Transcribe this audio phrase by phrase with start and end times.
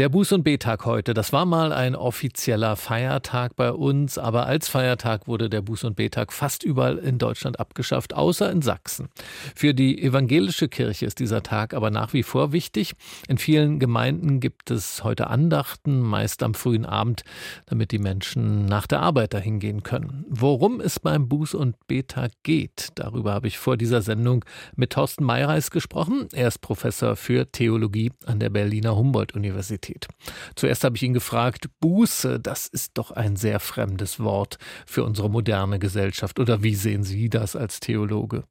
[0.00, 4.66] Der Buß- und B-Tag heute, das war mal ein offizieller Feiertag bei uns, aber als
[4.66, 9.10] Feiertag wurde der Buß- und B-Tag fast überall in Deutschland abgeschafft, außer in Sachsen.
[9.54, 12.94] Für die evangelische Kirche ist dieser Tag aber nach wie vor wichtig.
[13.28, 17.22] In vielen Gemeinden gibt es heute Andachten, meist am frühen Abend,
[17.66, 20.24] damit die Menschen nach der Arbeit dahin gehen können.
[20.30, 25.24] Worum es beim Buß- und B-Tag geht, darüber habe ich vor dieser Sendung mit Thorsten
[25.24, 26.26] Mayreis gesprochen.
[26.32, 29.89] Er ist Professor für Theologie an der Berliner Humboldt-Universität.
[29.90, 30.08] Universität.
[30.54, 35.30] Zuerst habe ich ihn gefragt, Buße, das ist doch ein sehr fremdes Wort für unsere
[35.30, 36.38] moderne Gesellschaft.
[36.38, 38.44] Oder wie sehen Sie das als Theologe?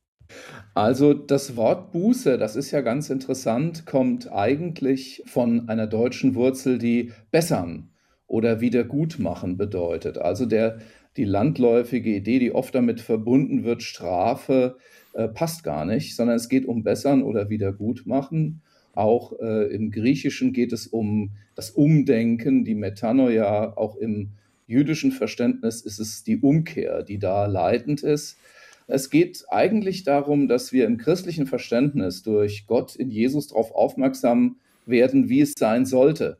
[0.75, 6.77] Also das Wort Buße, das ist ja ganz interessant, kommt eigentlich von einer deutschen Wurzel,
[6.77, 7.89] die bessern
[8.27, 10.19] oder wiedergutmachen bedeutet.
[10.19, 10.77] Also der,
[11.17, 14.77] die landläufige Idee, die oft damit verbunden wird, Strafe,
[15.13, 18.61] äh, passt gar nicht, sondern es geht um bessern oder wiedergutmachen.
[18.99, 23.77] Auch äh, im Griechischen geht es um das Umdenken, die Metanoia.
[23.77, 24.31] Auch im
[24.67, 28.37] jüdischen Verständnis ist es die Umkehr, die da leitend ist.
[28.87, 34.57] Es geht eigentlich darum, dass wir im christlichen Verständnis durch Gott in Jesus darauf aufmerksam
[34.85, 36.37] werden, wie es sein sollte,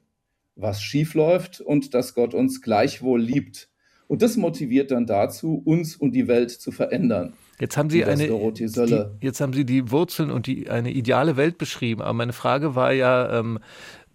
[0.57, 3.69] was schiefläuft und dass Gott uns gleichwohl liebt.
[4.09, 7.33] Und das motiviert dann dazu, uns und die Welt zu verändern.
[7.59, 11.59] Jetzt haben Sie eine, die, jetzt haben Sie die Wurzeln und die, eine ideale Welt
[11.59, 12.01] beschrieben.
[12.01, 13.59] Aber meine Frage war ja, ähm,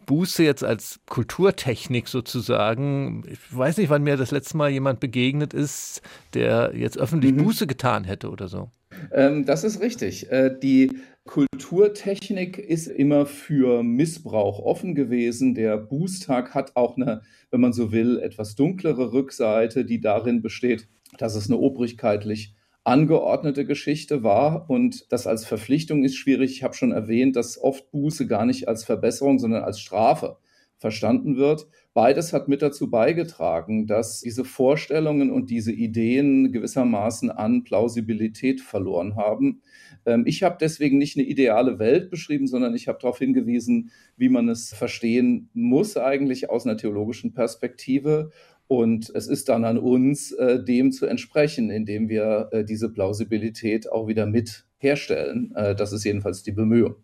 [0.05, 3.23] Buße jetzt als Kulturtechnik sozusagen.
[3.31, 6.03] Ich weiß nicht, wann mir das letzte Mal jemand begegnet ist,
[6.35, 7.45] der jetzt öffentlich mhm.
[7.45, 8.71] Buße getan hätte oder so.
[9.13, 10.31] Ähm, das ist richtig.
[10.31, 10.91] Äh, die
[11.25, 15.55] Kulturtechnik ist immer für Missbrauch offen gewesen.
[15.55, 20.89] Der Bußtag hat auch eine, wenn man so will, etwas dunklere Rückseite, die darin besteht,
[21.19, 26.51] dass es eine obrigkeitlich angeordnete Geschichte war und das als Verpflichtung ist schwierig.
[26.53, 30.37] Ich habe schon erwähnt, dass oft Buße gar nicht als Verbesserung, sondern als Strafe
[30.79, 31.67] verstanden wird.
[31.95, 39.17] Beides hat mit dazu beigetragen, dass diese Vorstellungen und diese Ideen gewissermaßen an Plausibilität verloren
[39.17, 39.63] haben.
[40.05, 44.29] Ähm, ich habe deswegen nicht eine ideale Welt beschrieben, sondern ich habe darauf hingewiesen, wie
[44.29, 48.31] man es verstehen muss eigentlich aus einer theologischen Perspektive
[48.67, 53.91] und es ist dann an uns, äh, dem zu entsprechen, indem wir äh, diese Plausibilität
[53.91, 55.53] auch wieder mit herstellen.
[55.55, 56.97] Äh, das ist jedenfalls die Bemühung.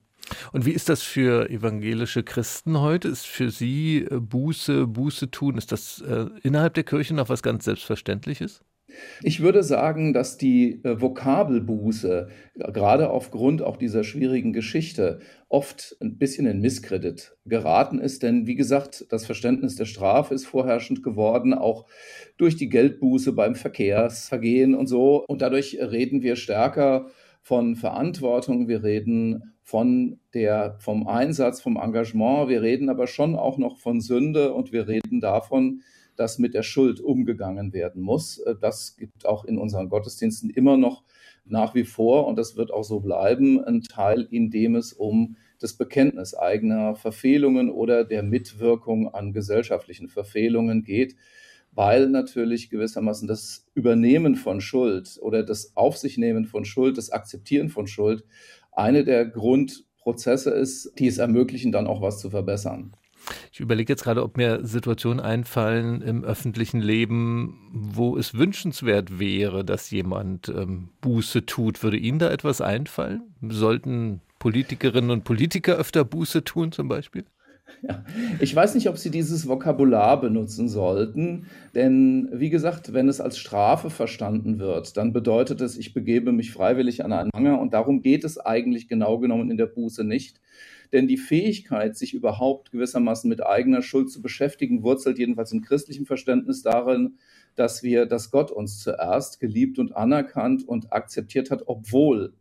[0.53, 3.09] Und wie ist das für evangelische Christen heute?
[3.09, 6.03] Ist für Sie Buße, Buße tun, ist das
[6.43, 8.63] innerhalb der Kirche noch was ganz Selbstverständliches?
[9.23, 16.19] Ich würde sagen, dass die äh, Vokabelbuße, gerade aufgrund auch dieser schwierigen Geschichte, oft ein
[16.19, 18.23] bisschen in Misskredit geraten ist.
[18.23, 21.87] Denn wie gesagt, das Verständnis der Strafe ist vorherrschend geworden, auch
[22.37, 25.25] durch die Geldbuße beim Verkehrsvergehen und so.
[25.27, 27.07] Und dadurch reden wir stärker
[27.43, 33.57] von Verantwortung, wir reden von der, vom Einsatz, vom Engagement, wir reden aber schon auch
[33.57, 35.83] noch von Sünde und wir reden davon,
[36.17, 38.39] dass mit der Schuld umgegangen werden muss.
[38.39, 41.03] Äh, das gibt auch in unseren Gottesdiensten immer noch
[41.47, 45.37] nach wie vor und das wird auch so bleiben, ein Teil, in dem es um
[45.59, 51.17] das Bekenntnis eigener Verfehlungen oder der Mitwirkung an gesellschaftlichen Verfehlungen geht,
[51.73, 57.11] weil natürlich gewissermaßen das Übernehmen von Schuld oder das Auf sich nehmen von Schuld, das
[57.11, 58.25] Akzeptieren von Schuld
[58.73, 62.93] eine der Grundprozesse ist, die es ermöglichen, dann auch was zu verbessern.
[63.53, 69.65] Ich überlege jetzt gerade, ob mir Situationen einfallen im öffentlichen Leben, wo es wünschenswert wäre,
[69.65, 71.83] dass jemand ähm, Buße tut.
[71.83, 73.35] Würde Ihnen da etwas einfallen?
[73.47, 77.25] Sollten Politikerinnen und Politiker öfter Buße tun zum Beispiel?
[77.83, 78.05] Ja.
[78.41, 83.39] Ich weiß nicht, ob Sie dieses Vokabular benutzen sollten, denn wie gesagt, wenn es als
[83.39, 88.03] Strafe verstanden wird, dann bedeutet es, ich begebe mich freiwillig an einen Anger und darum
[88.03, 90.41] geht es eigentlich genau genommen in der Buße nicht.
[90.93, 96.05] Denn die Fähigkeit, sich überhaupt gewissermaßen mit eigener Schuld zu beschäftigen, wurzelt jedenfalls im christlichen
[96.05, 97.19] Verständnis darin,
[97.55, 102.33] dass wir, dass Gott uns zuerst geliebt und anerkannt und akzeptiert hat, obwohl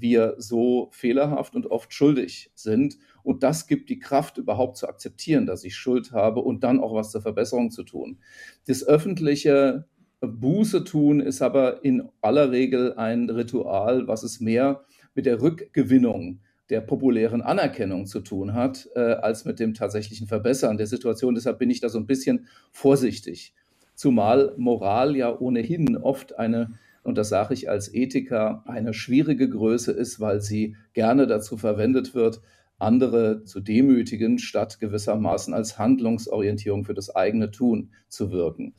[0.00, 2.98] wir so fehlerhaft und oft schuldig sind.
[3.22, 6.94] Und das gibt die Kraft, überhaupt zu akzeptieren, dass ich Schuld habe und dann auch
[6.94, 8.18] was zur Verbesserung zu tun.
[8.66, 9.86] Das öffentliche
[10.20, 14.84] Buße tun ist aber in aller Regel ein Ritual, was es mehr
[15.14, 16.40] mit der Rückgewinnung
[16.70, 21.34] der populären Anerkennung zu tun hat, äh, als mit dem tatsächlichen Verbessern der Situation.
[21.34, 23.54] Deshalb bin ich da so ein bisschen vorsichtig.
[23.94, 29.92] Zumal Moral ja ohnehin oft eine, und das sage ich als Ethiker, eine schwierige Größe
[29.92, 32.40] ist, weil sie gerne dazu verwendet wird,
[32.78, 38.74] andere zu demütigen, statt gewissermaßen als Handlungsorientierung für das eigene Tun zu wirken.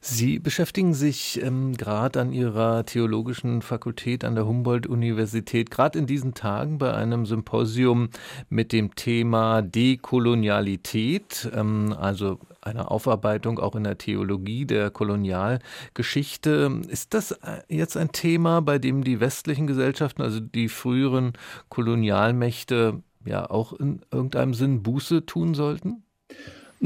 [0.00, 6.34] Sie beschäftigen sich ähm, gerade an Ihrer theologischen Fakultät an der Humboldt-Universität, gerade in diesen
[6.34, 8.10] Tagen bei einem Symposium
[8.48, 16.82] mit dem Thema Dekolonialität, ähm, also eine Aufarbeitung auch in der Theologie der Kolonialgeschichte.
[16.88, 21.32] Ist das äh, jetzt ein Thema, bei dem die westlichen Gesellschaften, also die früheren
[21.68, 26.05] Kolonialmächte, ja auch in irgendeinem Sinn Buße tun sollten?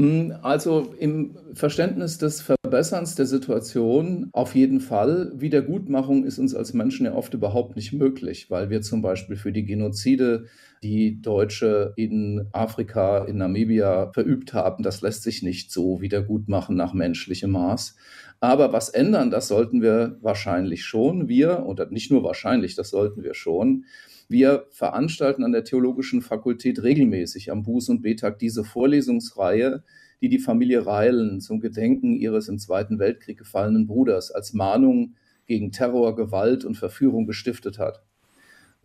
[0.01, 5.31] Hm, also im Verständnis des Verbesserns der Situation auf jeden Fall.
[5.35, 9.51] Wiedergutmachung ist uns als Menschen ja oft überhaupt nicht möglich, weil wir zum Beispiel für
[9.51, 10.45] die Genozide,
[10.81, 16.95] die Deutsche in Afrika, in Namibia verübt haben, das lässt sich nicht so wiedergutmachen nach
[16.95, 17.95] menschlichem Maß.
[18.39, 21.27] Aber was ändern, das sollten wir wahrscheinlich schon.
[21.27, 23.85] Wir, oder nicht nur wahrscheinlich, das sollten wir schon.
[24.31, 29.83] Wir veranstalten an der Theologischen Fakultät regelmäßig am Buß- und Betag diese Vorlesungsreihe,
[30.21, 35.15] die die Familie Reilen zum Gedenken ihres im Zweiten Weltkrieg gefallenen Bruders als Mahnung
[35.47, 38.05] gegen Terror, Gewalt und Verführung gestiftet hat.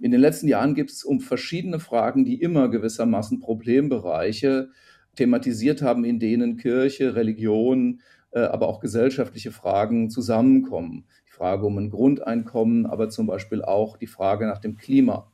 [0.00, 4.70] In den letzten Jahren gibt es um verschiedene Fragen, die immer gewissermaßen Problembereiche
[5.14, 8.00] thematisiert haben, in denen Kirche, Religion,
[8.32, 11.04] äh, aber auch gesellschaftliche Fragen zusammenkommen.
[11.28, 15.30] Die Frage um ein Grundeinkommen, aber zum Beispiel auch die Frage nach dem Klima.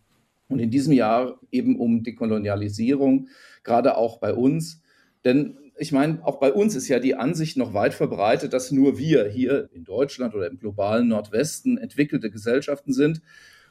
[0.53, 3.29] Und in diesem Jahr eben um Dekolonialisierung,
[3.65, 4.83] gerade auch bei uns.
[5.25, 8.99] Denn ich meine, auch bei uns ist ja die Ansicht noch weit verbreitet, dass nur
[8.99, 13.23] wir hier in Deutschland oder im globalen Nordwesten entwickelte Gesellschaften sind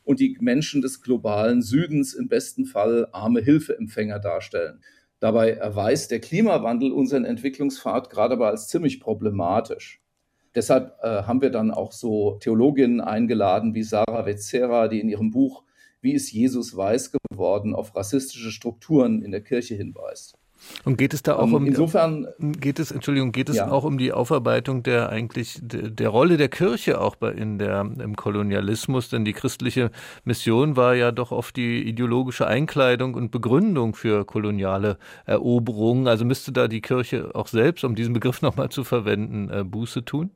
[0.03, 4.81] und die Menschen des globalen Südens im besten Fall arme Hilfeempfänger darstellen.
[5.19, 10.01] Dabei erweist der Klimawandel unseren Entwicklungspfad gerade aber als ziemlich problematisch.
[10.55, 15.29] Deshalb äh, haben wir dann auch so Theologinnen eingeladen wie Sarah Vezzera, die in ihrem
[15.29, 15.63] Buch
[16.01, 20.35] wie ist Jesus weiß geworden, auf rassistische Strukturen in der Kirche hinweist.
[20.83, 23.71] Und geht es da auch ähm, um insofern geht es Entschuldigung geht es ja.
[23.71, 27.81] auch um die Aufarbeitung der eigentlich der, der Rolle der Kirche auch bei in der
[27.81, 29.89] im Kolonialismus denn die christliche
[30.23, 36.51] Mission war ja doch oft die ideologische Einkleidung und Begründung für koloniale Eroberungen also müsste
[36.51, 40.29] da die Kirche auch selbst um diesen Begriff noch mal zu verwenden äh, Buße tun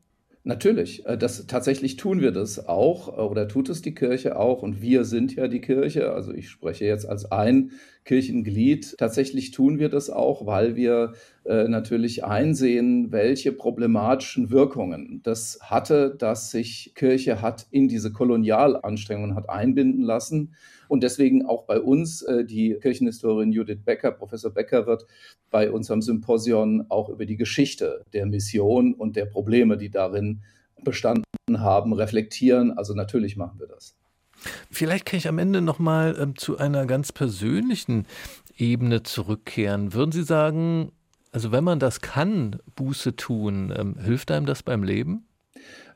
[0.47, 4.61] Natürlich, äh, das, tatsächlich tun wir das auch äh, oder tut es die Kirche auch
[4.61, 7.71] und wir sind ja die Kirche, also ich spreche jetzt als ein
[8.03, 8.95] Kirchenglied.
[8.99, 11.13] Tatsächlich tun wir das auch, weil wir
[11.45, 19.49] natürlich einsehen, welche problematischen Wirkungen das hatte, dass sich Kirche hat in diese Kolonialanstrengungen hat
[19.49, 20.55] einbinden lassen.
[20.87, 25.05] Und deswegen auch bei uns, äh, die Kirchenhistorin Judith Becker, Professor Becker wird
[25.51, 30.41] bei unserem Symposion auch über die Geschichte der Mission und der Probleme, die darin
[30.83, 31.23] bestanden
[31.57, 32.77] haben, reflektieren.
[32.77, 33.95] Also natürlich machen wir das.
[34.69, 38.05] Vielleicht kann ich am Ende noch mal ähm, zu einer ganz persönlichen
[38.57, 39.93] Ebene zurückkehren.
[39.93, 40.91] Würden Sie sagen,
[41.35, 45.25] also wenn man das kann, Buße tun, ähm, hilft einem das beim Leben?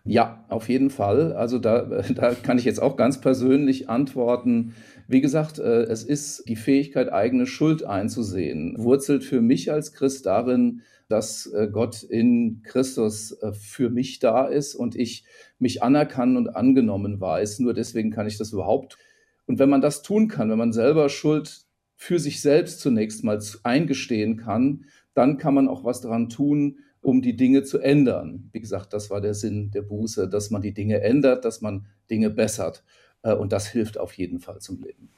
[0.04, 1.32] Ja, auf jeden Fall.
[1.32, 1.84] Also da,
[2.14, 4.76] da kann ich jetzt auch ganz persönlich antworten.
[5.08, 8.76] Wie gesagt, äh, es ist die Fähigkeit, eigene Schuld einzusehen.
[8.78, 14.46] Wurzelt für mich als Christ darin, dass äh, Gott in Christus äh, für mich da
[14.46, 15.24] ist und ich
[15.58, 17.60] mich anerkannt und angenommen weiß.
[17.60, 18.98] Nur deswegen kann ich das überhaupt.
[19.46, 21.62] Und wenn man das tun kann, wenn man selber Schuld
[21.96, 27.22] für sich selbst zunächst mal eingestehen kann, dann kann man auch was daran tun, um
[27.22, 28.50] die Dinge zu ändern.
[28.52, 31.86] Wie gesagt, das war der Sinn der Buße, dass man die Dinge ändert, dass man
[32.10, 32.84] Dinge bessert.
[33.24, 35.10] Äh, und das hilft auf jeden Fall zum Leben.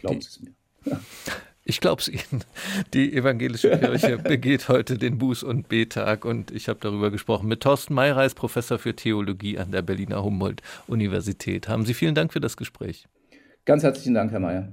[0.00, 0.52] Glauben Sie es mir.
[1.70, 2.44] Ich glaube es Ihnen.
[2.94, 7.60] Die evangelische Kirche begeht heute den Buß- und Betag und ich habe darüber gesprochen mit
[7.60, 11.68] Thorsten Mayreis, Professor für Theologie an der Berliner Humboldt-Universität.
[11.68, 13.06] Haben Sie vielen Dank für das Gespräch.
[13.66, 14.72] Ganz herzlichen Dank, Herr Mayer.